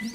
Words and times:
E 0.00 0.12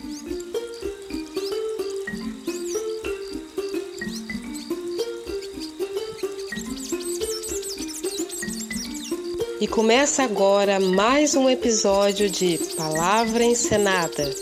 começa 9.68 10.24
agora 10.24 10.80
mais 10.80 11.36
um 11.36 11.50
episódio 11.50 12.30
de 12.30 12.58
Palavra 12.78 13.44
Encenada, 13.44 14.34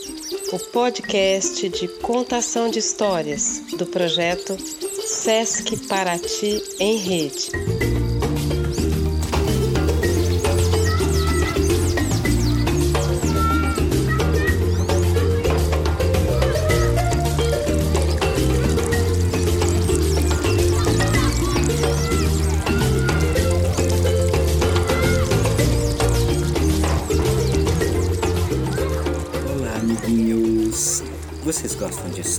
o 0.53 0.59
podcast 0.59 1.67
de 1.69 1.87
contação 1.87 2.69
de 2.69 2.77
histórias 2.77 3.63
do 3.75 3.87
projeto 3.87 4.55
Sesc 4.59 5.87
Paraty 5.87 6.61
em 6.79 6.97
Rede. 6.97 7.49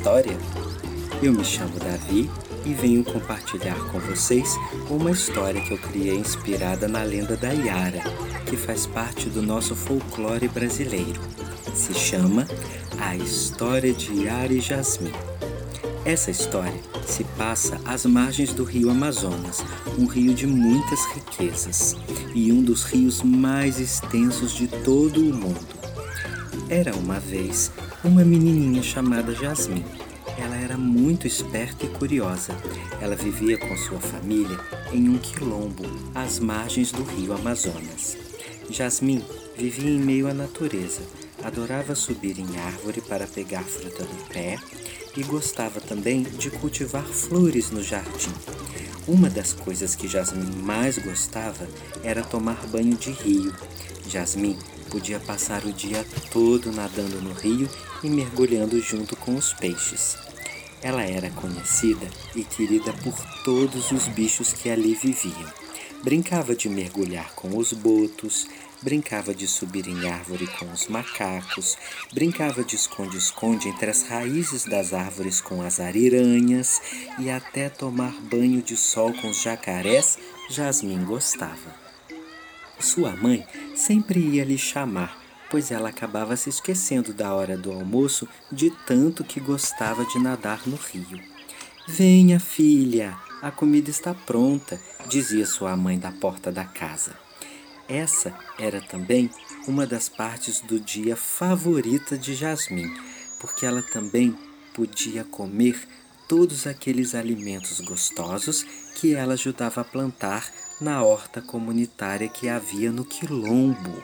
História? 0.02 0.36
Eu 1.22 1.32
me 1.32 1.44
chamo 1.44 1.78
Davi 1.78 2.28
e 2.66 2.74
venho 2.74 3.04
compartilhar 3.04 3.78
com 3.92 4.00
vocês 4.00 4.58
uma 4.90 5.12
história 5.12 5.60
que 5.60 5.70
eu 5.70 5.78
criei 5.78 6.16
inspirada 6.16 6.88
na 6.88 7.04
lenda 7.04 7.36
da 7.36 7.50
Yara, 7.52 8.00
que 8.44 8.56
faz 8.56 8.84
parte 8.84 9.28
do 9.28 9.40
nosso 9.40 9.76
folclore 9.76 10.48
brasileiro. 10.48 11.20
Se 11.72 11.94
chama 11.94 12.48
A 12.98 13.14
História 13.14 13.92
de 13.92 14.24
Yara 14.24 14.52
e 14.52 14.60
Jasmim. 14.60 15.12
Essa 16.04 16.32
história 16.32 16.80
se 17.06 17.22
passa 17.38 17.80
às 17.84 18.04
margens 18.04 18.52
do 18.52 18.64
rio 18.64 18.90
Amazonas, 18.90 19.64
um 19.96 20.06
rio 20.06 20.34
de 20.34 20.48
muitas 20.48 21.04
riquezas 21.14 21.94
e 22.34 22.50
um 22.50 22.60
dos 22.60 22.82
rios 22.82 23.22
mais 23.22 23.78
extensos 23.78 24.52
de 24.52 24.66
todo 24.66 25.20
o 25.20 25.32
mundo. 25.32 25.64
Era 26.68 26.92
uma 26.96 27.20
vez 27.20 27.70
uma 28.04 28.24
menininha 28.24 28.82
chamada 28.82 29.32
Jasmine. 29.32 29.84
Ela 30.36 30.56
era 30.56 30.76
muito 30.76 31.26
esperta 31.26 31.86
e 31.86 31.88
curiosa. 31.88 32.56
Ela 33.00 33.14
vivia 33.14 33.56
com 33.56 33.76
sua 33.76 34.00
família 34.00 34.58
em 34.92 35.08
um 35.08 35.18
quilombo 35.18 35.84
às 36.14 36.38
margens 36.38 36.90
do 36.90 37.04
rio 37.04 37.32
Amazonas. 37.32 38.16
Jasmine 38.68 39.24
vivia 39.56 39.90
em 39.90 40.00
meio 40.00 40.28
à 40.28 40.34
natureza, 40.34 41.02
adorava 41.44 41.94
subir 41.94 42.38
em 42.38 42.58
árvore 42.58 43.00
para 43.02 43.26
pegar 43.26 43.62
fruta 43.62 44.04
do 44.04 44.28
pé 44.28 44.56
e 45.16 45.22
gostava 45.22 45.80
também 45.80 46.22
de 46.22 46.50
cultivar 46.50 47.04
flores 47.04 47.70
no 47.70 47.82
jardim. 47.82 48.32
Uma 49.06 49.28
das 49.28 49.52
coisas 49.52 49.94
que 49.94 50.08
Jasmine 50.08 50.56
mais 50.56 50.98
gostava 50.98 51.68
era 52.02 52.22
tomar 52.22 52.66
banho 52.66 52.96
de 52.96 53.10
rio. 53.10 53.52
Jasmine 54.08 54.58
podia 54.92 55.18
passar 55.18 55.64
o 55.64 55.72
dia 55.72 56.04
todo 56.30 56.70
nadando 56.70 57.18
no 57.22 57.32
rio 57.32 57.66
e 58.04 58.10
mergulhando 58.10 58.78
junto 58.78 59.16
com 59.16 59.34
os 59.34 59.54
peixes. 59.54 60.18
Ela 60.82 61.02
era 61.02 61.30
conhecida 61.30 62.06
e 62.36 62.44
querida 62.44 62.92
por 62.92 63.14
todos 63.42 63.90
os 63.90 64.06
bichos 64.08 64.52
que 64.52 64.68
ali 64.68 64.94
viviam. 64.94 65.50
Brincava 66.04 66.54
de 66.54 66.68
mergulhar 66.68 67.32
com 67.34 67.56
os 67.56 67.72
botos, 67.72 68.46
brincava 68.82 69.32
de 69.32 69.46
subir 69.46 69.86
em 69.86 70.08
árvore 70.10 70.46
com 70.58 70.70
os 70.70 70.88
macacos, 70.88 71.78
brincava 72.12 72.62
de 72.62 72.76
esconde-esconde 72.76 73.68
entre 73.68 73.90
as 73.90 74.02
raízes 74.02 74.64
das 74.64 74.92
árvores 74.92 75.40
com 75.40 75.62
as 75.62 75.80
ariranhas 75.80 76.82
e 77.18 77.30
até 77.30 77.68
tomar 77.70 78.12
banho 78.22 78.60
de 78.60 78.76
sol 78.76 79.12
com 79.14 79.30
os 79.30 79.40
jacarés, 79.40 80.18
Jasmim 80.50 81.04
gostava. 81.04 81.80
Sua 82.80 83.14
mãe 83.14 83.46
sempre 83.86 84.20
ia 84.20 84.44
lhe 84.44 84.56
chamar, 84.56 85.18
pois 85.50 85.70
ela 85.72 85.88
acabava 85.88 86.36
se 86.36 86.48
esquecendo 86.48 87.12
da 87.12 87.34
hora 87.34 87.56
do 87.56 87.72
almoço 87.72 88.28
de 88.50 88.70
tanto 88.86 89.24
que 89.24 89.40
gostava 89.40 90.04
de 90.04 90.18
nadar 90.20 90.62
no 90.66 90.76
rio. 90.76 91.20
Venha, 91.88 92.38
filha, 92.38 93.16
a 93.42 93.50
comida 93.50 93.90
está 93.90 94.14
pronta, 94.14 94.80
dizia 95.08 95.44
sua 95.44 95.76
mãe 95.76 95.98
da 95.98 96.12
porta 96.12 96.52
da 96.52 96.64
casa. 96.64 97.16
Essa 97.88 98.32
era 98.56 98.80
também 98.80 99.28
uma 99.66 99.84
das 99.84 100.08
partes 100.08 100.60
do 100.60 100.78
dia 100.78 101.16
favorita 101.16 102.16
de 102.16 102.34
Jasmim, 102.34 102.88
porque 103.40 103.66
ela 103.66 103.82
também 103.82 104.38
podia 104.72 105.24
comer 105.24 105.76
todos 106.28 106.68
aqueles 106.68 107.16
alimentos 107.16 107.80
gostosos 107.80 108.64
que 108.94 109.12
ela 109.12 109.34
ajudava 109.34 109.80
a 109.80 109.84
plantar 109.84 110.50
na 110.82 111.00
horta 111.02 111.40
comunitária 111.40 112.28
que 112.28 112.48
havia 112.48 112.90
no 112.90 113.04
quilombo. 113.04 114.02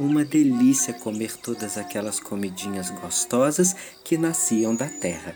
Uma 0.00 0.24
delícia 0.24 0.94
comer 0.94 1.36
todas 1.36 1.76
aquelas 1.76 2.18
comidinhas 2.18 2.90
gostosas 2.90 3.76
que 4.02 4.16
nasciam 4.16 4.74
da 4.74 4.88
terra. 4.88 5.34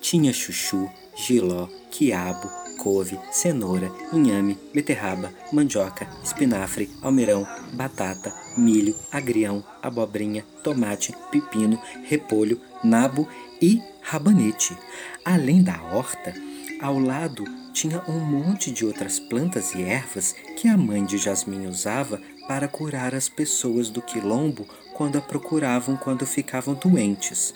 Tinha 0.00 0.32
chuchu, 0.32 0.90
giló, 1.14 1.68
quiabo, 1.90 2.50
couve, 2.78 3.18
cenoura, 3.30 3.92
inhame, 4.12 4.58
beterraba, 4.74 5.32
mandioca, 5.52 6.08
espinafre, 6.22 6.90
almeirão, 7.00 7.46
batata, 7.72 8.32
milho, 8.56 8.96
agrião, 9.12 9.64
abobrinha, 9.80 10.44
tomate, 10.64 11.14
pepino, 11.30 11.80
repolho, 12.04 12.60
nabo 12.82 13.28
e 13.62 13.80
rabanete. 14.02 14.76
Além 15.24 15.62
da 15.62 15.80
horta, 15.92 16.34
ao 16.80 16.98
lado 16.98 17.44
tinha 17.80 18.02
um 18.06 18.20
monte 18.20 18.70
de 18.70 18.84
outras 18.84 19.18
plantas 19.18 19.74
e 19.74 19.80
ervas 19.80 20.36
que 20.54 20.68
a 20.68 20.76
mãe 20.76 21.02
de 21.02 21.16
Jasmim 21.16 21.66
usava 21.66 22.20
para 22.46 22.68
curar 22.68 23.14
as 23.14 23.26
pessoas 23.26 23.88
do 23.88 24.02
quilombo 24.02 24.68
quando 24.92 25.16
a 25.16 25.20
procuravam 25.22 25.96
quando 25.96 26.26
ficavam 26.26 26.74
doentes. 26.74 27.54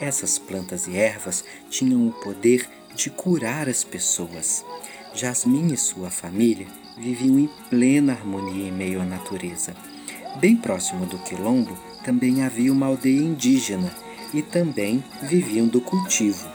Essas 0.00 0.38
plantas 0.38 0.86
e 0.86 0.96
ervas 0.96 1.44
tinham 1.68 2.08
o 2.08 2.12
poder 2.12 2.66
de 2.94 3.10
curar 3.10 3.68
as 3.68 3.84
pessoas. 3.84 4.64
Jasmim 5.12 5.74
e 5.74 5.76
sua 5.76 6.08
família 6.08 6.66
viviam 6.96 7.38
em 7.38 7.50
plena 7.68 8.14
harmonia 8.14 8.68
em 8.68 8.72
meio 8.72 9.02
à 9.02 9.04
natureza. 9.04 9.76
Bem 10.40 10.56
próximo 10.56 11.04
do 11.04 11.18
quilombo 11.18 11.76
também 12.02 12.42
havia 12.42 12.72
uma 12.72 12.86
aldeia 12.86 13.20
indígena 13.20 13.94
e 14.32 14.40
também 14.40 15.04
viviam 15.24 15.66
do 15.68 15.82
cultivo. 15.82 16.48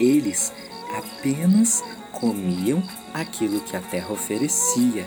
Eles 0.00 0.52
apenas 0.96 1.84
comiam 2.20 2.82
aquilo 3.14 3.60
que 3.60 3.76
a 3.76 3.80
terra 3.80 4.12
oferecia, 4.12 5.06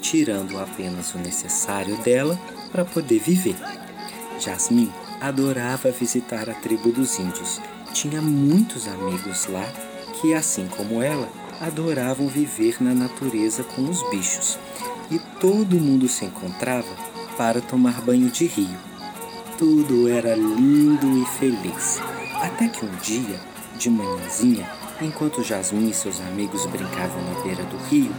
tirando 0.00 0.58
apenas 0.58 1.12
o 1.14 1.18
necessário 1.18 1.96
dela 1.98 2.38
para 2.70 2.84
poder 2.84 3.18
viver. 3.18 3.56
Jasmine 4.38 4.92
adorava 5.20 5.90
visitar 5.90 6.48
a 6.48 6.54
tribo 6.54 6.92
dos 6.92 7.18
índios. 7.18 7.60
Tinha 7.92 8.22
muitos 8.22 8.86
amigos 8.86 9.46
lá 9.46 9.66
que, 10.20 10.34
assim 10.34 10.68
como 10.68 11.02
ela, 11.02 11.28
adoravam 11.60 12.28
viver 12.28 12.76
na 12.80 12.94
natureza 12.94 13.64
com 13.64 13.82
os 13.88 14.08
bichos. 14.10 14.58
E 15.10 15.18
todo 15.40 15.80
mundo 15.80 16.08
se 16.08 16.24
encontrava 16.24 16.94
para 17.36 17.60
tomar 17.60 18.00
banho 18.02 18.30
de 18.30 18.46
rio. 18.46 18.78
Tudo 19.58 20.08
era 20.08 20.34
lindo 20.36 21.18
e 21.18 21.26
feliz. 21.38 21.98
Até 22.42 22.68
que 22.68 22.84
um 22.84 22.94
dia, 22.96 23.40
de 23.78 23.88
manhãzinha, 23.88 24.68
enquanto 25.00 25.42
Jasmine 25.42 25.90
e 25.90 25.94
seus 25.94 26.20
amigos 26.20 26.64
brincavam 26.66 27.22
na 27.22 27.40
beira 27.42 27.62
do 27.64 27.76
rio, 27.88 28.12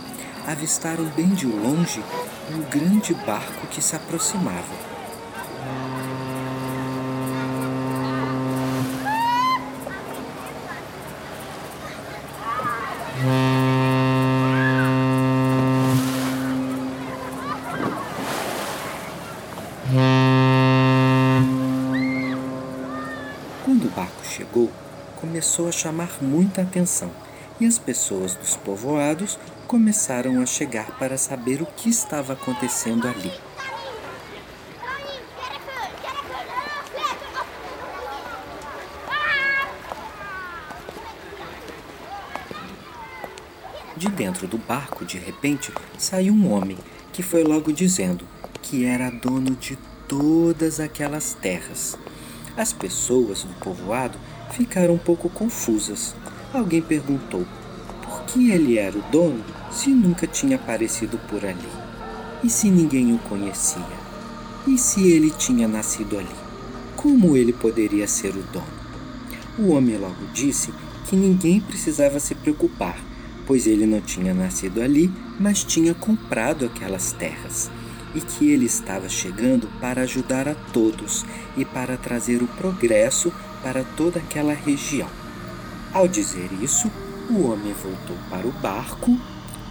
avistaram 0.46 1.06
bem 1.16 1.30
de 1.30 1.46
longe 1.46 2.04
um 2.52 2.62
grande 2.70 3.14
barco 3.14 3.68
que 3.68 3.82
se 3.82 3.96
aproximava. 3.96 4.98
Quando 23.66 23.86
o 23.86 23.90
barco 23.90 24.24
chegou, 24.24 24.72
começou 25.20 25.68
a 25.68 25.72
chamar 25.72 26.18
muita 26.22 26.62
atenção 26.62 27.12
e 27.60 27.66
as 27.66 27.78
pessoas 27.78 28.36
dos 28.36 28.56
povoados 28.56 29.38
começaram 29.68 30.42
a 30.42 30.46
chegar 30.46 30.98
para 30.98 31.18
saber 31.18 31.62
o 31.62 31.66
que 31.66 31.90
estava 31.90 32.34
acontecendo 32.34 33.08
ali. 33.08 33.32
De 43.98 44.10
dentro 44.10 44.48
do 44.48 44.60
barco, 44.60 45.04
de 45.04 45.18
repente, 45.18 45.74
saiu 45.98 46.32
um 46.32 46.54
homem 46.54 46.78
que 47.12 47.24
foi 47.24 47.44
logo 47.44 47.74
dizendo 47.74 48.24
que 48.62 48.86
era 48.86 49.10
dono 49.10 49.56
de 49.56 49.76
todas 50.08 50.80
aquelas 50.80 51.34
terras. 51.34 51.98
As 52.56 52.72
pessoas 52.72 53.44
do 53.44 53.54
povoado 53.56 54.20
ficaram 54.52 54.94
um 54.94 54.98
pouco 54.98 55.30
confusas. 55.30 56.16
Alguém 56.54 56.82
perguntou 56.82 57.46
por 58.04 58.24
que 58.24 58.52
ele 58.52 58.78
era 58.78 58.98
o 58.98 59.02
dono 59.12 59.44
se 59.72 59.90
nunca 59.90 60.26
tinha 60.26 60.56
aparecido 60.56 61.18
por 61.30 61.46
ali? 61.46 61.70
E 62.44 62.50
se 62.50 62.70
ninguém 62.70 63.14
o 63.14 63.18
conhecia? 63.20 63.84
E 64.68 64.78
se 64.78 65.08
ele 65.08 65.32
tinha 65.32 65.68
nascido 65.68 66.18
ali? 66.18 66.36
Como 66.96 67.36
ele 67.36 67.54
poderia 67.54 68.08
ser 68.08 68.36
o 68.36 68.44
dono? 68.52 68.78
O 69.58 69.72
homem 69.72 69.98
logo 69.98 70.28
disse 70.34 70.74
que 71.06 71.16
ninguém 71.16 71.60
precisava 71.60 72.20
se 72.20 72.36
preocupar, 72.36 72.98
pois 73.46 73.66
ele 73.66 73.86
não 73.86 74.02
tinha 74.02 74.34
nascido 74.34 74.82
ali, 74.82 75.12
mas 75.40 75.64
tinha 75.64 75.94
comprado 75.94 76.66
aquelas 76.66 77.12
terras 77.14 77.72
e 78.14 78.22
que 78.22 78.50
ele 78.50 78.66
estava 78.66 79.08
chegando 79.08 79.68
para 79.80 80.02
ajudar 80.02 80.48
a 80.48 80.56
todos 80.56 81.26
e 81.56 81.64
para 81.64 81.98
trazer 81.98 82.42
o 82.42 82.48
progresso 82.48 83.32
para 83.68 83.84
toda 83.84 84.20
aquela 84.20 84.54
região. 84.54 85.10
Ao 85.94 86.08
dizer 86.08 86.50
isso, 86.62 86.90
o 87.30 87.50
homem 87.50 87.74
voltou 87.74 88.16
para 88.30 88.48
o 88.48 88.52
barco 88.54 89.20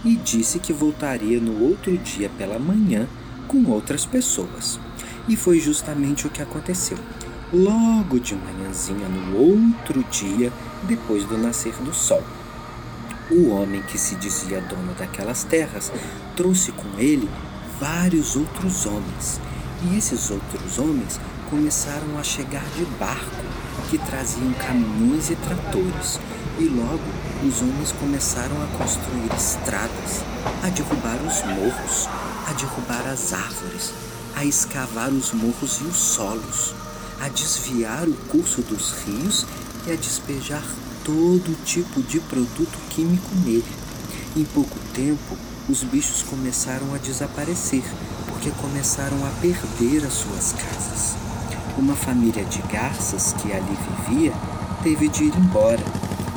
e 0.05 0.15
disse 0.15 0.59
que 0.59 0.71
voltaria 0.71 1.39
no 1.39 1.63
outro 1.63 1.97
dia 1.97 2.29
pela 2.37 2.59
manhã 2.59 3.07
com 3.47 3.65
outras 3.65 4.05
pessoas. 4.05 4.79
E 5.27 5.35
foi 5.35 5.59
justamente 5.59 6.27
o 6.27 6.29
que 6.29 6.43
aconteceu. 6.43 6.95
Logo 7.51 8.19
de 8.19 8.35
manhãzinha 8.35 9.09
no 9.09 9.35
outro 9.35 10.03
dia, 10.11 10.53
depois 10.83 11.25
do 11.25 11.35
nascer 11.35 11.73
do 11.77 11.91
sol. 11.91 12.23
O 13.31 13.49
homem 13.49 13.81
que 13.81 13.97
se 13.97 14.13
dizia 14.13 14.61
dono 14.61 14.93
daquelas 14.93 15.43
terras 15.43 15.91
trouxe 16.35 16.71
com 16.71 16.99
ele 16.99 17.27
vários 17.79 18.35
outros 18.35 18.85
homens. 18.85 19.41
E 19.89 19.97
esses 19.97 20.29
outros 20.29 20.77
homens 20.77 21.19
começaram 21.49 22.17
a 22.19 22.23
chegar 22.23 22.63
de 22.75 22.85
barco, 22.99 23.43
que 23.89 23.97
traziam 23.97 24.51
caminhões 24.53 25.29
e 25.29 25.35
tratores. 25.35 26.19
E 26.59 26.65
logo 26.65 26.99
os 27.47 27.61
homens 27.61 27.91
começaram 27.91 28.55
a 28.63 28.77
construir 28.77 29.31
estradas, 29.37 30.23
a 30.63 30.69
derrubar 30.69 31.17
os 31.17 31.43
morros, 31.43 32.07
a 32.47 32.53
derrubar 32.53 33.07
as 33.11 33.31
árvores, 33.31 33.93
a 34.35 34.43
escavar 34.43 35.09
os 35.09 35.31
morros 35.33 35.79
e 35.81 35.83
os 35.83 35.97
solos, 35.97 36.73
a 37.21 37.29
desviar 37.29 38.07
o 38.07 38.13
curso 38.27 38.61
dos 38.63 38.91
rios 39.05 39.45
e 39.85 39.91
a 39.91 39.95
despejar 39.95 40.63
todo 41.03 41.63
tipo 41.63 42.01
de 42.01 42.19
produto 42.21 42.77
químico 42.89 43.29
nele. 43.45 43.63
Em 44.35 44.43
pouco 44.45 44.77
tempo, 44.93 45.37
os 45.69 45.83
bichos 45.83 46.23
começaram 46.23 46.93
a 46.93 46.97
desaparecer, 46.97 47.83
porque 48.27 48.49
começaram 48.51 49.25
a 49.25 49.29
perder 49.41 50.05
as 50.05 50.13
suas 50.13 50.53
casas. 50.53 51.26
Uma 51.77 51.95
família 51.95 52.43
de 52.43 52.59
garças 52.63 53.33
que 53.33 53.53
ali 53.53 53.77
vivia 54.07 54.33
teve 54.81 55.07
de 55.07 55.25
ir 55.25 55.33
embora. 55.37 55.83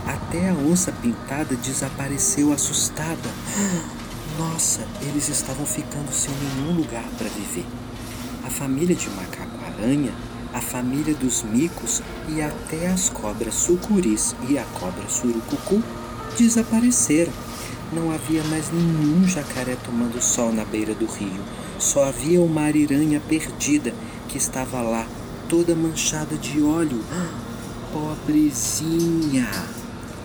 Até 0.07 0.51
a 0.51 0.53
onça 0.53 0.93
pintada 0.93 1.57
desapareceu 1.57 2.53
assustada. 2.53 3.31
Nossa, 4.39 4.87
eles 5.01 5.29
estavam 5.29 5.65
ficando 5.65 6.13
sem 6.13 6.35
nenhum 6.35 6.77
lugar 6.77 7.05
para 7.17 7.29
viver. 7.29 7.67
A 8.45 8.51
família 8.51 8.95
de 8.95 9.09
macaco-aranha, 9.11 10.13
a 10.53 10.61
família 10.61 11.15
dos 11.15 11.43
micos 11.43 12.03
e 12.29 12.43
até 12.43 12.89
as 12.89 13.09
cobras 13.09 13.55
sucuris 13.55 14.35
e 14.49 14.59
a 14.59 14.65
cobra 14.79 15.09
surucucu 15.09 15.83
desapareceram 16.37 17.33
não 17.93 18.13
havia 18.13 18.45
mais 18.45 18.71
nenhum 18.71 19.27
jacaré 19.27 19.77
tomando 19.85 20.21
sol 20.21 20.53
na 20.53 20.65
beira 20.65 20.95
do 20.95 21.07
rio. 21.07 21.43
Só 21.79 22.05
havia 22.05 22.41
uma 22.41 22.63
ariranha 22.63 23.21
perdida 23.29 23.93
que 24.29 24.39
estava 24.39 24.81
lá, 24.81 25.07
toda 25.51 25.75
manchada 25.75 26.37
de 26.37 26.63
óleo. 26.63 27.05
Pobrezinha! 27.93 29.51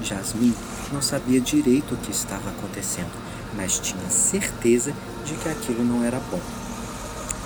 Jasmine 0.04 0.56
não 0.94 1.02
sabia 1.02 1.42
direito 1.42 1.96
o 1.96 1.98
que 1.98 2.12
estava 2.12 2.52
acontecendo, 2.52 3.10
mas 3.58 3.80
tinha 3.80 4.08
certeza 4.08 4.94
de 5.26 5.34
que 5.34 5.50
aquilo 5.50 5.84
não 5.84 6.04
era 6.04 6.20
bom. 6.20 6.40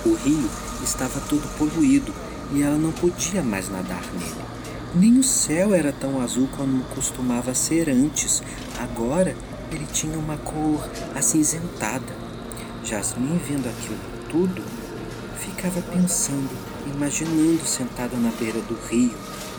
O 0.04 0.14
rio 0.14 0.50
estava 0.84 1.20
todo 1.20 1.48
poluído 1.56 2.12
e 2.52 2.62
ela 2.62 2.76
não 2.76 2.92
podia 2.92 3.42
mais 3.42 3.70
nadar 3.70 4.04
nele. 4.12 4.44
Nem 4.94 5.18
o 5.18 5.24
céu 5.24 5.72
era 5.72 5.90
tão 5.90 6.20
azul 6.20 6.48
como 6.56 6.84
costumava 6.84 7.54
ser 7.54 7.88
antes. 7.88 8.42
Agora 8.78 9.34
ele 9.72 9.86
tinha 9.90 10.18
uma 10.18 10.36
cor 10.36 10.86
acinzentada. 11.14 12.12
Jasmine, 12.84 13.40
vendo 13.48 13.68
aquilo 13.68 13.98
tudo, 14.28 14.62
ficava 15.38 15.80
pensando, 15.80 16.50
imaginando 16.90 17.64
sentada 17.66 18.16
na 18.16 18.30
beira 18.30 18.60
do 18.60 18.74
rio, 18.88 19.14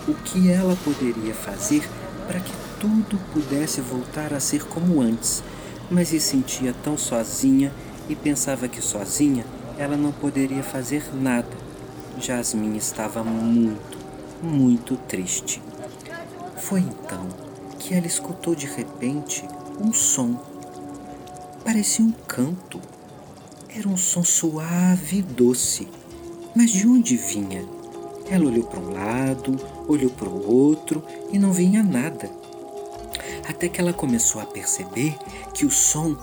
o 0.08 0.14
que 0.14 0.50
ela 0.50 0.76
poderia 0.84 1.34
fazer 1.34 1.88
para 2.28 2.40
que 2.40 2.52
tudo 2.80 3.20
pudesse 3.34 3.82
voltar 3.82 4.34
a 4.34 4.40
ser 4.40 4.66
como 4.66 5.02
antes, 5.02 5.44
mas 5.90 6.10
se 6.10 6.20
sentia 6.20 6.74
tão 6.84 6.98
sozinha 6.98 7.72
e 8.10 8.16
pensava 8.16 8.68
que 8.68 8.82
sozinha 8.82 9.46
ela 9.78 9.98
não 9.98 10.12
poderia 10.12 10.64
fazer 10.64 11.04
nada. 11.14 11.50
Jasmine 12.20 12.78
estava 12.78 13.24
muito, 13.24 13.98
muito 14.42 14.96
triste. 14.96 15.62
Foi 16.58 16.80
então 16.80 17.28
que 17.80 17.94
ela 17.94 18.06
escutou 18.06 18.54
de 18.56 18.68
repente 18.68 19.44
um 19.80 19.94
som. 19.94 20.40
Parecia 21.64 22.06
um 22.06 22.12
canto. 22.12 22.80
Era 23.70 23.88
um 23.88 23.98
som 23.98 24.24
suave 24.24 25.18
e 25.18 25.22
doce. 25.22 25.88
Mas 26.56 26.72
de 26.72 26.88
onde 26.88 27.16
vinha? 27.16 27.64
Ela 28.30 28.46
olhou 28.46 28.64
para 28.64 28.80
um 28.80 28.94
lado, 28.94 29.56
olhou 29.88 30.10
para 30.10 30.30
o 30.30 30.52
outro 30.52 31.04
e 31.32 31.40
não 31.40 31.52
vinha 31.52 31.84
nada. 31.84 32.30
Até 33.48 33.68
que 33.68 33.82
ela 33.82 33.94
começou 33.94 34.42
a 34.42 34.46
perceber 34.46 35.16
que 35.54 35.66
o 35.66 35.72
som 35.72 36.16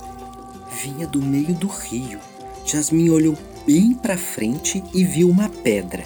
vinha 0.81 1.07
do 1.07 1.21
meio 1.21 1.53
do 1.53 1.67
rio. 1.67 2.19
Jasmine 2.65 3.09
olhou 3.09 3.37
bem 3.65 3.93
para 3.93 4.17
frente 4.17 4.83
e 4.93 5.03
viu 5.03 5.29
uma 5.29 5.49
pedra. 5.49 6.03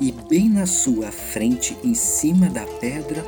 E 0.00 0.12
bem 0.12 0.48
na 0.48 0.66
sua 0.66 1.10
frente, 1.10 1.76
em 1.82 1.94
cima 1.94 2.50
da 2.50 2.66
pedra, 2.66 3.24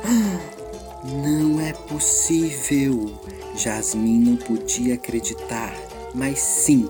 não 1.23 1.59
é 1.59 1.73
possível! 1.73 3.11
Jasmine 3.55 4.29
não 4.29 4.37
podia 4.37 4.93
acreditar, 4.93 5.75
mas 6.13 6.39
sim, 6.39 6.87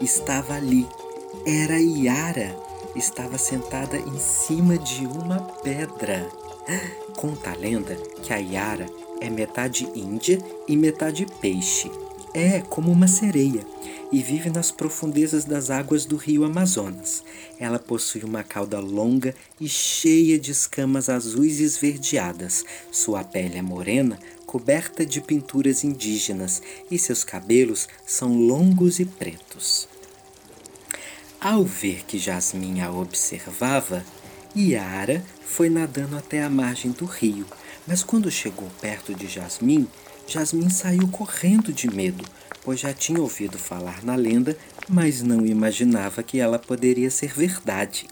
estava 0.00 0.54
ali. 0.54 0.86
Era 1.46 1.78
Yara. 1.78 2.67
Estava 2.98 3.38
sentada 3.38 3.96
em 3.96 4.18
cima 4.18 4.76
de 4.76 5.06
uma 5.06 5.38
pedra. 5.62 6.28
Conta 7.16 7.52
a 7.52 7.54
lenda 7.54 7.94
que 8.24 8.32
a 8.32 8.38
Yara 8.38 8.86
é 9.20 9.30
metade 9.30 9.88
índia 9.94 10.40
e 10.66 10.76
metade 10.76 11.24
peixe. 11.40 11.88
É 12.34 12.58
como 12.58 12.90
uma 12.90 13.06
sereia 13.06 13.64
e 14.10 14.20
vive 14.20 14.50
nas 14.50 14.72
profundezas 14.72 15.44
das 15.44 15.70
águas 15.70 16.04
do 16.04 16.16
rio 16.16 16.42
Amazonas. 16.42 17.22
Ela 17.56 17.78
possui 17.78 18.24
uma 18.24 18.42
cauda 18.42 18.80
longa 18.80 19.32
e 19.60 19.68
cheia 19.68 20.36
de 20.36 20.50
escamas 20.50 21.08
azuis 21.08 21.60
e 21.60 21.62
esverdeadas. 21.62 22.64
Sua 22.90 23.22
pele 23.22 23.58
é 23.58 23.62
morena, 23.62 24.18
coberta 24.44 25.06
de 25.06 25.20
pinturas 25.20 25.84
indígenas, 25.84 26.60
e 26.90 26.98
seus 26.98 27.22
cabelos 27.22 27.86
são 28.04 28.36
longos 28.36 28.98
e 28.98 29.04
pretos. 29.04 29.86
Ao 31.40 31.64
ver 31.64 32.04
que 32.04 32.18
Jasmine 32.18 32.80
a 32.80 32.90
observava, 32.90 34.04
Yara 34.56 35.24
foi 35.46 35.70
nadando 35.70 36.16
até 36.16 36.42
a 36.42 36.50
margem 36.50 36.90
do 36.90 37.04
rio, 37.04 37.46
mas 37.86 38.02
quando 38.02 38.28
chegou 38.28 38.68
perto 38.80 39.14
de 39.14 39.28
Jasmine, 39.28 39.88
Jasmine 40.26 40.68
saiu 40.68 41.06
correndo 41.06 41.72
de 41.72 41.88
medo, 41.88 42.24
pois 42.64 42.80
já 42.80 42.92
tinha 42.92 43.20
ouvido 43.20 43.56
falar 43.56 44.02
na 44.02 44.16
lenda, 44.16 44.58
mas 44.88 45.22
não 45.22 45.46
imaginava 45.46 46.24
que 46.24 46.40
ela 46.40 46.58
poderia 46.58 47.08
ser 47.08 47.32
verdade. 47.32 48.08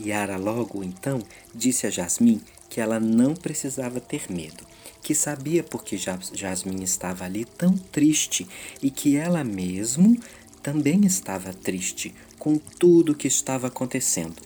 Yara 0.00 0.38
logo 0.38 0.82
então 0.82 1.20
disse 1.54 1.86
a 1.86 1.90
Jasmine 1.90 2.42
que 2.70 2.80
ela 2.80 2.98
não 2.98 3.34
precisava 3.34 4.00
ter 4.00 4.32
medo, 4.32 4.64
que 5.02 5.14
sabia 5.14 5.62
porque 5.62 5.98
Jasmine 5.98 6.82
estava 6.82 7.26
ali 7.26 7.44
tão 7.44 7.76
triste 7.76 8.48
e 8.82 8.90
que 8.90 9.16
ela 9.16 9.44
mesmo 9.44 10.18
também 10.62 11.04
estava 11.04 11.52
triste 11.52 12.14
com 12.44 12.58
tudo 12.58 13.14
que 13.14 13.26
estava 13.26 13.68
acontecendo. 13.68 14.36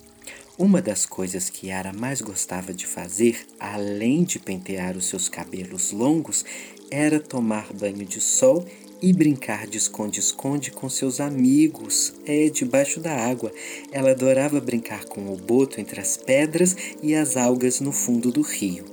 Uma 0.56 0.80
das 0.80 1.04
coisas 1.04 1.50
que 1.50 1.66
Yara 1.66 1.92
mais 1.92 2.20
gostava 2.20 2.72
de 2.72 2.86
fazer, 2.86 3.44
além 3.58 4.22
de 4.22 4.38
pentear 4.38 4.96
os 4.96 5.06
seus 5.08 5.28
cabelos 5.28 5.90
longos, 5.90 6.44
era 6.92 7.18
tomar 7.18 7.72
banho 7.72 8.04
de 8.04 8.20
sol 8.20 8.64
e 9.02 9.12
brincar 9.12 9.66
de 9.66 9.78
esconde-esconde 9.78 10.70
com 10.70 10.88
seus 10.88 11.18
amigos, 11.18 12.14
é, 12.24 12.48
debaixo 12.48 13.00
da 13.00 13.12
água. 13.12 13.50
Ela 13.90 14.12
adorava 14.12 14.60
brincar 14.60 15.04
com 15.06 15.32
o 15.32 15.36
boto 15.36 15.80
entre 15.80 16.00
as 16.00 16.16
pedras 16.16 16.76
e 17.02 17.16
as 17.16 17.36
algas 17.36 17.80
no 17.80 17.90
fundo 17.90 18.30
do 18.30 18.42
rio. 18.42 18.84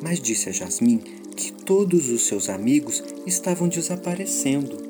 Mas 0.00 0.18
disse 0.20 0.48
a 0.48 0.52
Jasmine 0.52 1.04
que 1.36 1.52
todos 1.52 2.08
os 2.08 2.26
seus 2.26 2.48
amigos 2.48 3.04
estavam 3.26 3.68
desaparecendo. 3.68 4.88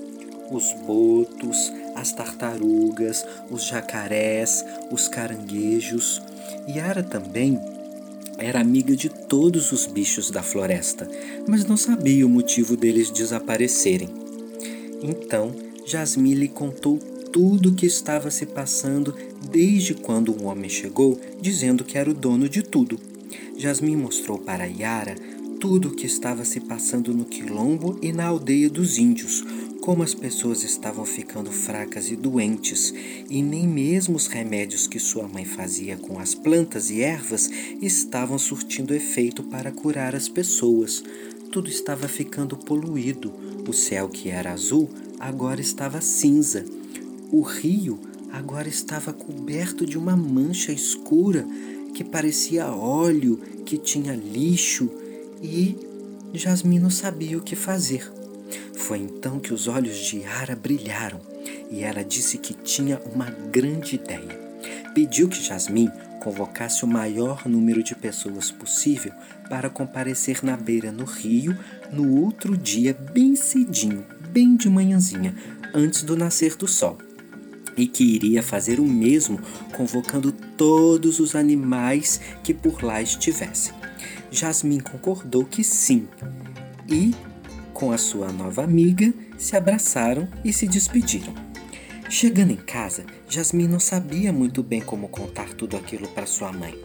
Os 0.49 0.73
botos, 0.87 1.73
as 1.99 2.13
tartarugas, 2.13 3.25
os 3.51 3.65
jacarés, 3.67 4.65
os 4.91 5.09
caranguejos. 5.09 6.23
Yara 6.69 7.03
também 7.03 7.59
Era 8.41 8.61
amiga 8.61 8.95
de 8.95 9.09
todos 9.09 9.73
os 9.73 9.87
bichos 9.87 10.31
da 10.31 10.45
floresta, 10.45 11.11
mas 11.49 11.65
não 11.65 11.77
sabia 11.77 12.25
o 12.25 12.29
motivo 12.29 12.77
deles 12.77 13.11
desaparecerem. 13.11 14.09
Então, 15.03 15.53
Jasmine 15.85 16.37
lhe 16.37 16.49
contou 16.49 16.99
tudo 17.33 17.71
o 17.71 17.75
que 17.75 17.85
estava 17.85 18.31
se 18.31 18.47
passando 18.47 19.13
desde 19.51 19.93
quando 19.93 20.33
um 20.33 20.47
homem 20.47 20.71
chegou 20.71 21.21
dizendo 21.41 21.83
que 21.83 21.99
era 21.99 22.09
o 22.09 22.15
dono 22.15 22.49
de 22.49 22.63
tudo. 22.63 23.01
Jasmine 23.57 23.97
mostrou 23.97 24.39
para 24.39 24.67
Yara 24.67 25.17
tudo 25.61 25.89
o 25.89 25.97
que 25.97 26.07
estava 26.07 26.45
se 26.45 26.61
passando 26.61 27.13
no 27.13 27.25
quilombo 27.25 27.99
e 28.01 28.13
na 28.13 28.27
aldeia 28.27 28.71
dos 28.71 28.99
índios, 28.99 29.45
como 29.81 30.03
as 30.03 30.15
pessoas 30.15 30.63
estavam 30.65 31.05
ficando 31.05 31.51
fracas 31.51 32.11
e 32.11 32.17
doentes, 32.17 32.93
e 33.31 33.43
nem 33.43 33.67
mesmo 33.67 34.17
os 34.17 34.27
remédios 34.27 34.87
que 34.87 34.99
sua 34.99 35.27
mãe 35.27 35.45
fazia 35.45 35.97
com 35.97 36.19
as 36.19 36.35
plantas 36.35 36.91
e 36.91 37.01
ervas 37.01 37.49
estavam 37.81 38.39
surtindo 38.39 38.95
efeito 38.95 39.43
para 39.43 39.73
curar 39.73 40.15
as 40.15 40.29
pessoas. 40.29 41.03
Tudo 41.51 41.69
estava 41.69 42.07
ficando 42.09 42.57
poluído. 42.57 43.33
O 43.67 43.73
céu, 43.73 44.09
que 44.09 44.29
era 44.29 44.53
azul, 44.53 44.89
agora 45.19 45.61
estava 45.61 46.01
cinza. 46.01 46.65
O 47.31 47.43
rio 47.43 47.99
agora 48.31 48.69
estava 48.69 49.13
coberto 49.13 49.87
de 49.87 49.97
uma 49.99 50.17
mancha 50.17 50.73
escura 50.73 51.47
que 51.95 52.05
parecia 52.05 52.67
óleo, 52.67 53.41
que 53.65 53.77
tinha 53.77 54.15
lixo, 54.15 54.91
e 55.43 55.77
Jasmine 56.35 56.79
não 56.79 56.91
sabia 56.91 57.39
o 57.39 57.43
que 57.43 57.57
fazer. 57.57 58.18
Foi 58.77 58.99
então 58.99 59.39
que 59.39 59.53
os 59.53 59.69
olhos 59.69 59.97
de 59.97 60.19
Yara 60.21 60.57
brilharam 60.57 61.21
e 61.71 61.83
ela 61.83 62.05
disse 62.05 62.39
que 62.39 62.55
tinha 62.55 63.01
uma 63.15 63.27
grande 63.27 63.97
ideia. 63.97 64.49
Pediu 64.95 65.29
que 65.29 65.43
Jasmine 65.43 65.93
convocasse 66.19 66.85
o 66.85 66.89
maior 66.89 67.47
número 67.47 67.83
de 67.83 67.95
pessoas 67.95 68.51
possível 68.51 69.13
para 69.49 69.71
comparecer 69.71 70.43
na 70.43 70.57
beira 70.57 70.91
no 70.91 71.05
rio 71.05 71.57
no 71.93 72.21
outro 72.21 72.57
dia, 72.57 72.95
bem 73.13 73.37
cedinho, 73.37 74.05
bem 74.31 74.57
de 74.57 74.69
manhãzinha, 74.69 75.35
antes 75.75 76.03
do 76.03 76.17
nascer 76.17 76.57
do 76.57 76.67
sol. 76.67 76.99
E 77.77 77.87
que 77.87 78.03
iria 78.03 78.43
fazer 78.43 78.81
o 78.81 78.85
mesmo 78.85 79.39
convocando 79.77 80.33
todos 80.33 81.21
os 81.21 81.37
animais 81.37 82.21
que 82.43 82.53
por 82.53 82.83
lá 82.83 83.01
estivessem. 83.01 83.73
Jasmine 84.31 84.83
concordou 84.83 85.45
que 85.45 85.63
sim, 85.63 86.09
e, 86.89 87.15
com 87.79 87.93
a 87.93 87.97
sua 87.97 88.33
nova 88.33 88.65
amiga, 88.65 89.15
se 89.39 89.57
abraçaram 89.57 90.29
e 90.45 90.53
se 90.53 90.67
despediram. 90.67 91.33
Chegando 92.11 92.51
em 92.51 92.57
casa, 92.57 93.07
Jasmine 93.29 93.69
não 93.69 93.79
sabia 93.79 94.33
muito 94.33 94.65
bem 94.65 94.81
como 94.81 95.07
contar 95.07 95.55
tudo 95.55 95.77
aquilo 95.77 96.09
para 96.09 96.27
sua 96.27 96.53
mãe, 96.53 96.77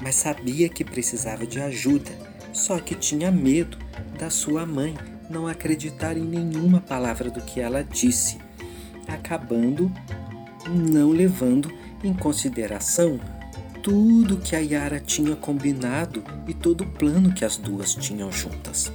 mas 0.00 0.14
sabia 0.14 0.70
que 0.70 0.82
precisava 0.82 1.46
de 1.46 1.60
ajuda, 1.60 2.10
só 2.54 2.78
que 2.78 2.94
tinha 2.94 3.30
medo 3.30 3.76
da 4.18 4.30
sua 4.30 4.64
mãe 4.64 4.96
não 5.28 5.46
acreditar 5.46 6.16
em 6.16 6.24
nenhuma 6.24 6.80
palavra 6.80 7.30
do 7.30 7.42
que 7.42 7.60
ela 7.60 7.84
disse, 7.84 8.38
acabando 9.06 9.92
não 10.66 11.10
levando 11.10 11.70
em 12.02 12.14
consideração 12.14 13.20
tudo 13.82 14.38
que 14.38 14.56
a 14.56 14.60
Yara 14.60 15.00
tinha 15.00 15.36
combinado 15.36 16.24
e 16.48 16.54
todo 16.54 16.84
o 16.84 16.90
plano 16.92 17.34
que 17.34 17.44
as 17.44 17.58
duas 17.58 17.94
tinham 17.94 18.32
juntas. 18.32 18.90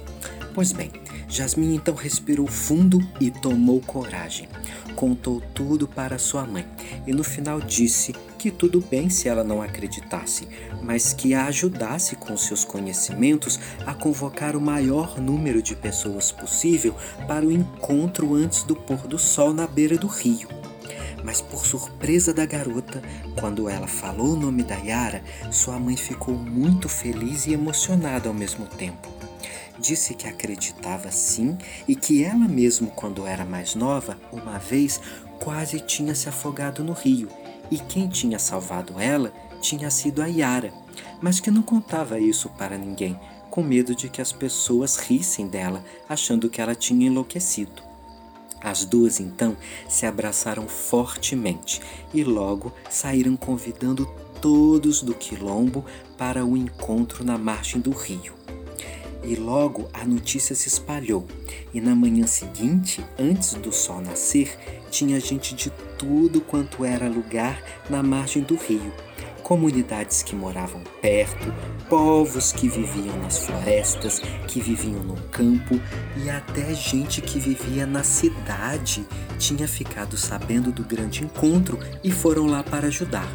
Pois 0.52 0.72
bem, 0.72 0.90
Jasmine 1.28 1.76
então 1.76 1.94
respirou 1.94 2.46
fundo 2.46 3.00
e 3.20 3.30
tomou 3.30 3.80
coragem. 3.80 4.48
Contou 4.94 5.42
tudo 5.52 5.86
para 5.86 6.18
sua 6.18 6.46
mãe 6.46 6.66
e 7.06 7.12
no 7.12 7.24
final 7.24 7.60
disse 7.60 8.14
que 8.38 8.50
tudo 8.50 8.80
bem 8.80 9.10
se 9.10 9.28
ela 9.28 9.42
não 9.42 9.60
acreditasse, 9.60 10.48
mas 10.82 11.12
que 11.12 11.34
a 11.34 11.46
ajudasse 11.46 12.16
com 12.16 12.36
seus 12.36 12.64
conhecimentos 12.64 13.58
a 13.84 13.92
convocar 13.92 14.56
o 14.56 14.60
maior 14.60 15.20
número 15.20 15.60
de 15.60 15.74
pessoas 15.74 16.30
possível 16.30 16.94
para 17.26 17.44
o 17.44 17.52
encontro 17.52 18.34
antes 18.34 18.62
do 18.62 18.76
pôr 18.76 19.06
do 19.06 19.18
sol 19.18 19.52
na 19.52 19.66
beira 19.66 19.98
do 19.98 20.06
rio. 20.06 20.48
Mas 21.24 21.40
por 21.40 21.66
surpresa 21.66 22.32
da 22.32 22.46
garota, 22.46 23.02
quando 23.38 23.68
ela 23.68 23.88
falou 23.88 24.34
o 24.34 24.38
nome 24.38 24.62
da 24.62 24.76
Yara, 24.76 25.24
sua 25.50 25.78
mãe 25.78 25.96
ficou 25.96 26.34
muito 26.34 26.88
feliz 26.88 27.46
e 27.46 27.52
emocionada 27.52 28.28
ao 28.28 28.34
mesmo 28.34 28.64
tempo. 28.66 29.25
Disse 29.78 30.14
que 30.14 30.26
acreditava 30.26 31.10
sim 31.10 31.56
e 31.86 31.94
que 31.94 32.24
ela 32.24 32.48
mesmo, 32.48 32.90
quando 32.90 33.26
era 33.26 33.44
mais 33.44 33.74
nova, 33.74 34.18
uma 34.32 34.58
vez 34.58 35.00
quase 35.38 35.80
tinha 35.80 36.14
se 36.14 36.28
afogado 36.28 36.82
no 36.82 36.92
rio 36.92 37.28
e 37.70 37.78
quem 37.78 38.08
tinha 38.08 38.38
salvado 38.38 38.98
ela 39.00 39.32
tinha 39.60 39.90
sido 39.90 40.22
a 40.22 40.26
Yara, 40.26 40.72
mas 41.20 41.40
que 41.40 41.50
não 41.50 41.62
contava 41.62 42.18
isso 42.18 42.48
para 42.50 42.78
ninguém, 42.78 43.18
com 43.50 43.62
medo 43.62 43.94
de 43.94 44.08
que 44.08 44.20
as 44.20 44.32
pessoas 44.32 44.96
rissem 44.96 45.48
dela, 45.48 45.84
achando 46.08 46.48
que 46.48 46.60
ela 46.60 46.74
tinha 46.74 47.06
enlouquecido. 47.06 47.82
As 48.60 48.84
duas 48.84 49.20
então 49.20 49.56
se 49.88 50.06
abraçaram 50.06 50.66
fortemente 50.68 51.80
e 52.12 52.24
logo 52.24 52.72
saíram 52.90 53.36
convidando 53.36 54.06
todos 54.40 55.02
do 55.02 55.14
quilombo 55.14 55.84
para 56.16 56.44
o 56.44 56.56
encontro 56.56 57.24
na 57.24 57.38
margem 57.38 57.80
do 57.80 57.90
rio. 57.90 58.34
E 59.26 59.34
logo 59.34 59.88
a 59.92 60.04
notícia 60.04 60.54
se 60.54 60.68
espalhou, 60.68 61.26
e 61.74 61.80
na 61.80 61.96
manhã 61.96 62.28
seguinte, 62.28 63.04
antes 63.18 63.54
do 63.54 63.72
sol 63.72 64.00
nascer, 64.00 64.56
tinha 64.88 65.18
gente 65.18 65.52
de 65.52 65.68
tudo 65.98 66.40
quanto 66.40 66.84
era 66.84 67.08
lugar 67.08 67.60
na 67.90 68.04
margem 68.04 68.44
do 68.44 68.54
rio. 68.54 68.92
Comunidades 69.42 70.22
que 70.22 70.36
moravam 70.36 70.80
perto, 71.02 71.52
povos 71.88 72.52
que 72.52 72.68
viviam 72.68 73.16
nas 73.18 73.38
florestas, 73.40 74.20
que 74.46 74.60
viviam 74.60 75.02
no 75.02 75.16
campo 75.28 75.80
e 76.24 76.30
até 76.30 76.72
gente 76.72 77.20
que 77.20 77.40
vivia 77.40 77.84
na 77.84 78.04
cidade 78.04 79.04
tinha 79.40 79.66
ficado 79.66 80.16
sabendo 80.16 80.70
do 80.70 80.84
grande 80.84 81.24
encontro 81.24 81.80
e 82.04 82.12
foram 82.12 82.46
lá 82.46 82.62
para 82.62 82.86
ajudar. 82.86 83.28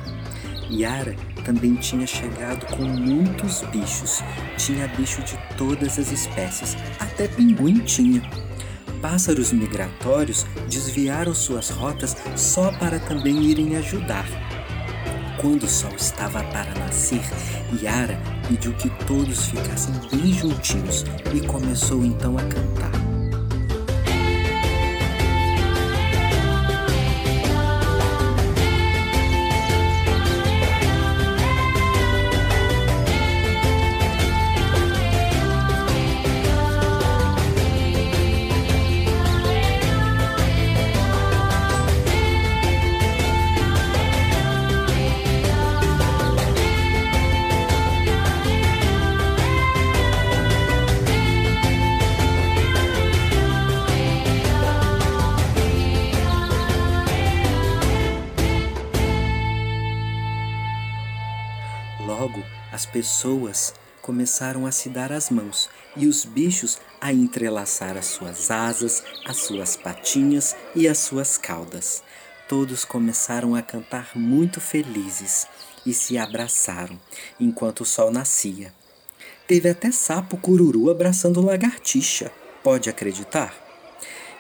Yara 0.71 1.15
também 1.43 1.75
tinha 1.75 2.07
chegado 2.07 2.65
com 2.75 2.83
muitos 2.83 3.62
bichos, 3.63 4.21
tinha 4.57 4.88
bicho 4.88 5.21
de 5.24 5.38
todas 5.62 6.00
as 6.00 6.12
espécies, 6.12 6.75
até 7.00 7.27
pinguim 7.27 7.77
tinha. 7.82 8.20
Pássaros 9.00 9.51
migratórios 9.51 10.44
desviaram 10.68 11.36
suas 11.36 11.70
rotas 11.70 12.18
só 12.36 12.72
para 12.72 13.00
também 13.00 13.44
irem 13.44 13.75
ajudar. 13.75 14.25
Quando 15.39 15.63
o 15.63 15.70
sol 15.70 15.94
estava 15.96 16.44
para 16.46 16.74
nascer, 16.80 17.22
Yara 17.80 18.20
pediu 18.48 18.74
que 18.74 18.89
todos 19.06 19.46
ficassem 19.46 19.94
bem 20.12 20.34
juntinhos 20.34 21.06
e 21.32 21.46
começou 21.46 22.03
então 22.03 22.39
a 22.39 22.41
cantar. 22.41 23.00
Logo, 62.12 62.44
as 62.74 62.86
pessoas 62.86 63.74
começaram 64.01 64.65
a 64.65 64.72
se 64.74 64.89
dar 64.89 65.13
as 65.13 65.30
mãos 65.30 65.70
e 65.96 66.08
os 66.08 66.25
bichos 66.25 66.77
a 67.00 67.13
entrelaçar 67.13 67.96
as 67.96 68.08
suas 68.08 68.51
asas, 68.51 69.01
as 69.25 69.38
suas 69.38 69.77
patinhas 69.77 70.53
e 70.75 70.89
as 70.89 70.98
suas 70.98 71.38
caudas. 71.38 72.03
Todos 72.50 72.84
começaram 72.84 73.56
a 73.56 73.62
cantar 73.62 74.10
muito 74.13 74.60
felizes 74.60 75.48
e 75.86 75.94
se 75.94 76.18
abraçaram 76.18 77.00
enquanto 77.39 77.80
o 77.82 77.86
sol 77.86 78.12
nascia. 78.12 78.74
Teve 79.48 79.70
até 79.70 79.89
sapo 79.89 80.36
cururu 80.36 80.91
abraçando 80.91 81.39
lagartixa. 81.39 82.30
Pode 82.62 82.89
acreditar? 82.89 83.56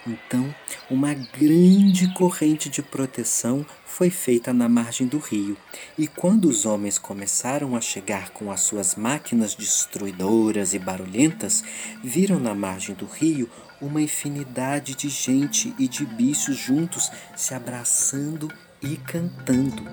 Então, 0.05 0.53
uma 0.89 1.13
grande 1.13 2.13
corrente 2.15 2.67
de 2.67 2.81
proteção 2.81 3.65
foi 3.91 4.09
feita 4.09 4.53
na 4.53 4.69
margem 4.69 5.05
do 5.05 5.19
rio, 5.19 5.57
e 5.97 6.07
quando 6.07 6.45
os 6.45 6.65
homens 6.65 6.97
começaram 6.97 7.75
a 7.75 7.81
chegar 7.81 8.29
com 8.29 8.49
as 8.49 8.61
suas 8.61 8.95
máquinas 8.95 9.53
destruidoras 9.53 10.73
e 10.73 10.79
barulhentas, 10.79 11.61
viram 12.01 12.39
na 12.39 12.55
margem 12.55 12.95
do 12.95 13.05
rio 13.05 13.49
uma 13.81 14.01
infinidade 14.01 14.95
de 14.95 15.09
gente 15.09 15.75
e 15.77 15.89
de 15.89 16.05
bichos 16.05 16.55
juntos 16.55 17.11
se 17.35 17.53
abraçando 17.53 18.47
e 18.81 18.95
cantando. 18.95 19.85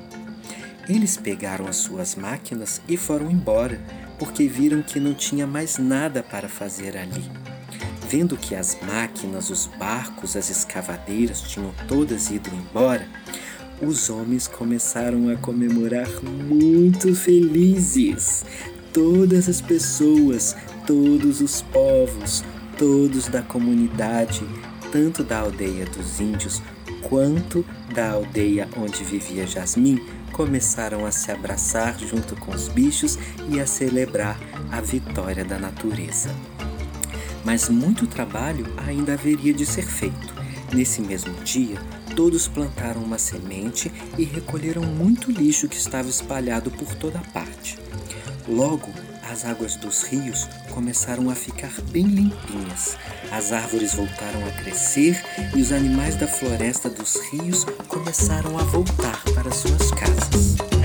Eles 0.89 1.17
pegaram 1.17 1.67
as 1.67 1.77
suas 1.77 2.15
máquinas 2.15 2.81
e 2.89 2.97
foram 2.97 3.29
embora, 3.29 3.81
porque 4.17 4.47
viram 4.47 4.81
que 4.81 5.01
não 5.01 5.13
tinha 5.13 5.47
mais 5.47 5.77
nada 5.77 6.23
para 6.23 6.49
fazer 6.49 6.97
ali. 6.97 7.31
Vendo 8.09 8.39
que 8.39 8.55
as 8.55 8.79
máquinas, 8.81 9.51
os 9.51 9.67
barcos, 9.67 10.37
as 10.37 10.49
escavadeiras 10.49 11.43
tinham 11.43 11.75
todas 11.87 12.31
ido 12.31 12.49
embora, 12.55 13.07
os 13.81 14.11
homens 14.11 14.47
começaram 14.49 15.29
a 15.29 15.37
comemorar 15.37 16.09
muito 16.25 17.15
felizes. 17.15 18.45
Todas 18.93 19.49
as 19.49 19.61
pessoas, 19.61 20.57
todos 20.87 21.41
os 21.41 21.63
povos, 21.63 22.43
todos 22.77 23.29
da 23.29 23.43
comunidade, 23.43 24.45
tanto 24.91 25.23
da 25.23 25.41
aldeia 25.41 25.85
dos 25.85 26.21
índios 26.21 26.63
quanto 27.03 27.65
da 27.95 28.13
aldeia 28.13 28.69
onde 28.77 29.05
vivia 29.05 29.47
Jasmim, 29.47 30.01
começaram 30.33 31.07
a 31.07 31.11
se 31.11 31.31
abraçar 31.31 31.99
junto 31.99 32.37
com 32.37 32.55
os 32.55 32.69
bichos 32.69 33.19
e 33.49 33.61
a 33.61 33.67
celebrar 33.67 34.39
a 34.71 34.81
vitória 34.81 35.45
da 35.45 35.59
natureza. 35.59 36.35
Mas 37.45 37.69
muito 37.69 38.07
trabalho 38.07 38.67
ainda 38.77 39.15
haveria 39.15 39.55
de 39.55 39.65
ser 39.65 39.87
feito. 39.87 40.35
Nesse 40.73 41.01
mesmo 41.01 41.33
dia, 41.45 41.79
Todos 42.15 42.49
plantaram 42.49 43.03
uma 43.03 43.19
semente 43.19 43.93
e 44.17 44.25
recolheram 44.25 44.83
muito 44.83 45.31
lixo 45.31 45.69
que 45.69 45.77
estava 45.77 46.09
espalhado 46.09 46.71
por 46.71 46.95
toda 46.95 47.19
parte. 47.33 47.79
Logo, 48.49 48.89
as 49.31 49.45
águas 49.45 49.77
dos 49.77 50.03
rios 50.05 50.49
começaram 50.71 51.29
a 51.31 51.35
ficar 51.35 51.73
bem 51.91 52.05
limpinhas. 52.05 52.97
As 53.31 53.53
árvores 53.53 53.95
voltaram 53.95 54.47
a 54.47 54.51
crescer 54.63 55.23
e 55.55 55.61
os 55.61 55.71
animais 55.71 56.17
da 56.17 56.27
floresta 56.27 56.89
dos 56.89 57.17
rios 57.31 57.65
começaram 57.87 58.59
a 58.59 58.63
voltar 58.63 59.23
para 59.35 59.53
suas 59.53 59.91
casas. 59.91 60.78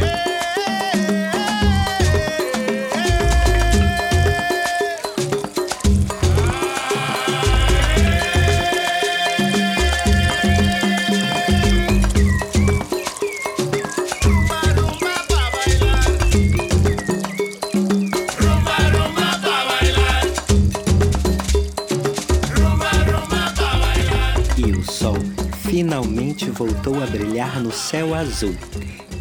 Voltou 26.51 27.01
a 27.01 27.05
brilhar 27.05 27.59
no 27.59 27.71
céu 27.71 28.15
azul. 28.15 28.55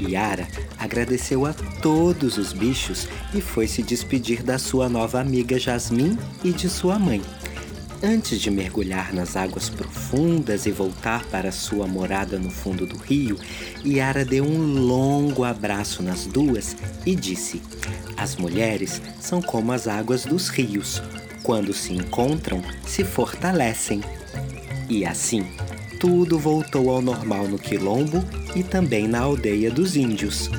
Yara 0.00 0.46
agradeceu 0.78 1.46
a 1.46 1.52
todos 1.52 2.38
os 2.38 2.52
bichos 2.52 3.08
e 3.34 3.40
foi 3.40 3.66
se 3.66 3.82
despedir 3.82 4.42
da 4.42 4.58
sua 4.58 4.88
nova 4.88 5.20
amiga 5.20 5.58
Jasmine 5.58 6.18
e 6.44 6.52
de 6.52 6.68
sua 6.68 6.98
mãe. 6.98 7.22
Antes 8.02 8.40
de 8.40 8.50
mergulhar 8.50 9.12
nas 9.14 9.36
águas 9.36 9.68
profundas 9.68 10.66
e 10.66 10.72
voltar 10.72 11.24
para 11.26 11.52
sua 11.52 11.86
morada 11.86 12.38
no 12.38 12.50
fundo 12.50 12.84
do 12.84 12.96
rio, 12.96 13.38
Yara 13.84 14.24
deu 14.24 14.44
um 14.44 14.86
longo 14.86 15.44
abraço 15.44 16.02
nas 16.02 16.26
duas 16.26 16.76
e 17.06 17.14
disse: 17.14 17.62
As 18.16 18.34
mulheres 18.36 19.00
são 19.20 19.40
como 19.40 19.72
as 19.72 19.86
águas 19.86 20.24
dos 20.24 20.48
rios. 20.48 21.00
Quando 21.44 21.72
se 21.72 21.92
encontram, 21.92 22.62
se 22.84 23.04
fortalecem. 23.04 24.00
E 24.88 25.06
assim, 25.06 25.46
tudo 26.02 26.36
voltou 26.36 26.90
ao 26.90 27.00
normal 27.00 27.46
no 27.46 27.56
quilombo 27.56 28.24
e 28.56 28.64
também 28.64 29.06
na 29.06 29.20
aldeia 29.20 29.70
dos 29.70 29.94
índios. 29.94 30.50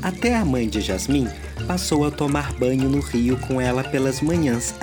Até 0.00 0.36
a 0.36 0.44
mãe 0.44 0.68
de 0.68 0.80
Jasmim 0.80 1.28
passou 1.66 2.06
a 2.06 2.10
tomar 2.12 2.52
banho 2.52 2.88
no 2.88 3.00
rio 3.00 3.36
com 3.36 3.60
ela 3.60 3.82
pelas 3.82 4.20
manhãs. 4.20 4.76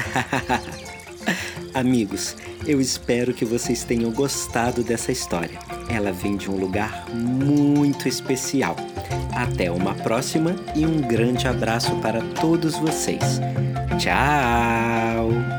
Amigos, 1.74 2.36
eu 2.68 2.82
espero 2.82 3.34
que 3.34 3.46
vocês 3.46 3.86
tenham 3.86 4.12
gostado 4.12 4.84
dessa 4.84 5.10
história. 5.10 5.58
Ela 5.88 6.12
vem 6.12 6.36
de 6.36 6.52
um 6.52 6.58
lugar 6.58 7.06
muito 7.14 8.06
especial. 8.06 8.76
Até 9.34 9.72
uma 9.72 9.94
próxima 9.94 10.54
e 10.76 10.86
um 10.86 11.00
grande 11.00 11.48
abraço 11.48 11.96
para 12.02 12.20
todos 12.42 12.76
vocês. 12.76 13.40
Tchau! 13.98 15.59